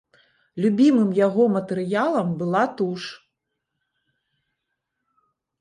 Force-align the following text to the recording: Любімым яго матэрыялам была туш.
Любімым 0.63 1.11
яго 1.17 1.43
матэрыялам 1.57 2.33
была 2.41 2.63
туш. 2.79 3.03